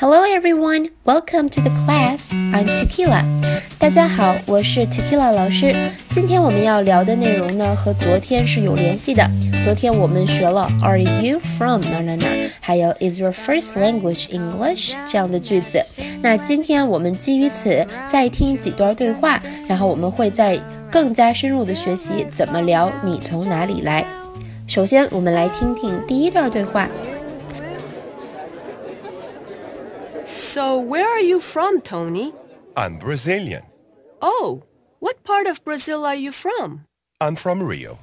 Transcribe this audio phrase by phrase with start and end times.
[0.00, 2.30] Hello everyone, welcome to the class.
[2.30, 3.24] I'm Tequila.
[3.80, 5.74] 大家好，我是 Tequila 老师。
[6.10, 9.28] 今天我们要聊的内容呢，和昨天是有联系的。
[9.64, 15.84] 昨天我们学了 Are you from 哪哪哪，还有 Is your first language English 这样的句子。
[16.22, 20.56] 那今天我们基于此再听几段对话，然后我们会再
[20.92, 24.06] 更加深入的学习怎么聊你从哪里来。
[24.68, 26.88] 首先，我们来听听第一段对话。
[30.57, 32.33] So, where are you from, Tony?
[32.75, 33.61] I'm Brazilian.
[34.19, 34.63] Oh,
[34.99, 36.81] what part of Brazil are you from?
[37.19, 37.97] I'm from Rio.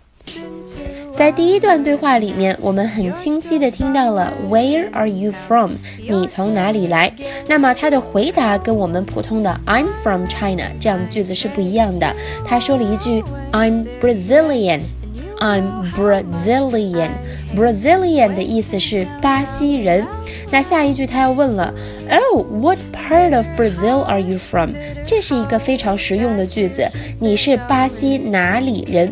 [1.12, 5.72] 在第一段对话里面，我们很清晰的听到了 Where are you from？
[5.98, 7.12] 你从哪里来？
[7.48, 12.14] 那么他的回答跟我们普通的 I'm from China 这样的句子是不一样的。
[12.46, 17.10] 他说了一句 I'm Brazilian。I'm Brazilian.
[17.55, 20.05] Brazilian 的意思是巴西人。
[20.51, 21.73] 那下一句他要问了
[22.09, 24.71] ，Oh, what part of Brazil are you from？
[25.05, 26.87] 这是一个非常实用的句子。
[27.19, 29.11] 你是巴西哪里人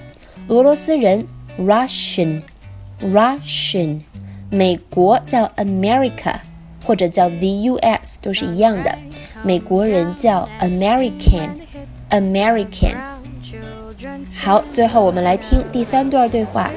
[0.48, 1.28] 俄罗斯人
[1.60, 4.02] Russian，Russian，
[4.50, 6.38] 美国叫 America。
[6.87, 8.19] 或者叫 the U.S.
[8.21, 8.99] 都是一样的。
[9.45, 12.97] 美国人叫 American，American。
[14.39, 16.71] 好，最后我们来听第三段对话。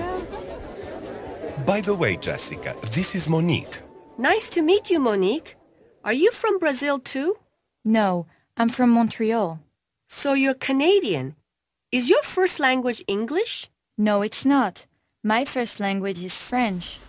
[1.66, 3.82] By the way, Jessica, this is Monique.
[4.18, 5.56] Nice to meet you, Monique.
[6.04, 7.38] Are you from Brazil too?
[7.84, 9.60] No, I'm from Montreal.
[10.08, 11.36] So you're Canadian.
[11.92, 13.70] Is your first language English?
[13.98, 14.86] No, it's not.
[15.24, 17.00] My first language is French.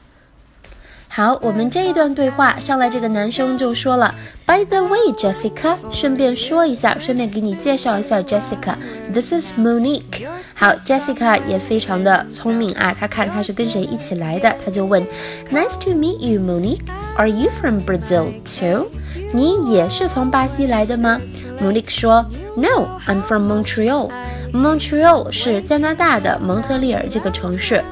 [1.14, 10.26] 好，我们这一段对话上来，这个男生就说了，By the way, Jessica，顺便说一下，顺便给你介绍一下 Jessica，This is Monique。
[10.56, 15.06] 好，Jessica 也非常的聪明啊，他看他是跟谁一起来的，他就问
[15.52, 16.80] ，Nice to meet you, Monique.
[17.18, 18.88] Are you from Brazil too？
[19.34, 21.20] 你也是从巴西来的吗
[21.60, 24.10] ？Monique 说，No, I'm from Montreal.
[24.54, 27.84] Montreal 是加拿大的蒙特利尔这个城市。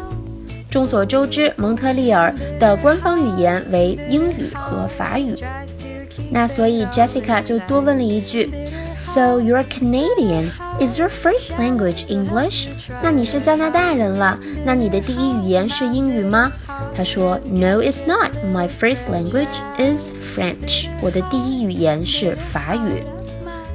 [0.69, 5.35] 众所周知，蒙特利尔的官方语言为英语和法语。
[6.30, 8.50] 那所以 Jessica 就多问了一句
[9.00, 10.52] ：“So you're Canadian?
[10.79, 12.67] Is your first language English？”
[13.02, 16.52] 那你是加拿大人了，那你的第一语言是英语吗？
[16.96, 18.32] 他说：“No, it's not.
[18.53, 19.47] My first language
[19.78, 20.88] is French.
[21.02, 23.03] 我的第一语言是法语。”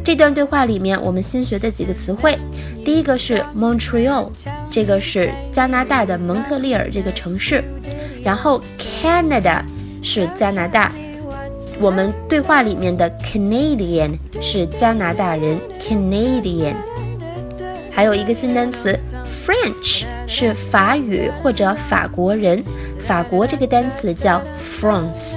[0.05, 2.39] 这段对话里面，我们新学的几个词汇，
[2.85, 4.29] 第一个是 Montreal，
[4.71, 7.65] 这个是加拿大的蒙特利尔这个城市，
[8.23, 9.63] 然后 Canada
[10.03, 10.93] 是加拿大，
[11.81, 16.75] 我们对话里面的 Canadian 是加拿大人 Canadian，
[17.91, 22.63] 还有一个新单词 French 是法语或者法国人，
[23.01, 25.37] 法国这个单词叫 France。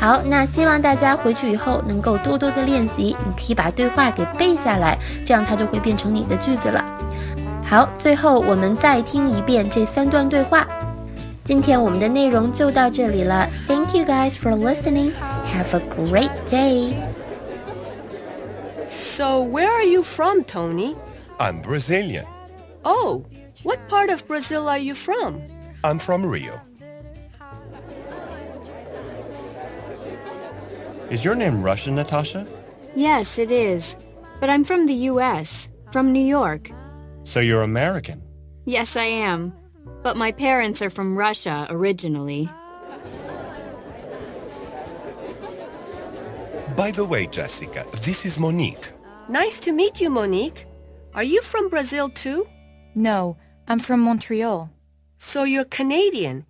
[0.00, 6.84] 好，那希望大家回去以后能够多多的练习，你可以把对话给背下来，这样它就会变成你的句子了。
[7.64, 10.66] 好，最后我们再听一遍这三段对话。
[11.42, 15.12] 今天我们的内容就到这里了，Thank you guys for listening.
[15.52, 16.92] Have a great day.
[18.86, 20.94] So, where are you from, Tony?
[21.38, 22.26] I'm Brazilian.
[22.82, 23.24] Oh,
[23.62, 25.40] what part of Brazil are you from?
[25.82, 26.60] I'm from Rio.
[31.11, 32.47] Is your name Russian, Natasha?
[32.95, 33.97] Yes, it is.
[34.39, 36.71] But I'm from the US, from New York.
[37.25, 38.23] So you're American.
[38.63, 39.51] Yes, I am.
[40.03, 42.49] But my parents are from Russia originally.
[46.77, 48.93] By the way, Jessica, this is Monique.
[49.27, 50.65] Nice to meet you, Monique.
[51.13, 52.47] Are you from Brazil too?
[52.95, 53.35] No,
[53.67, 54.71] I'm from Montreal.
[55.17, 56.45] So you're Canadian.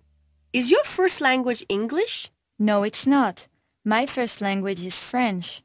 [0.52, 2.30] Is your first language English?
[2.60, 3.48] No, it's not.
[3.84, 5.62] My first language is French.